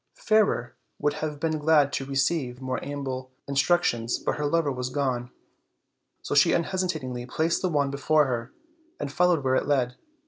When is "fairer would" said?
0.17-1.13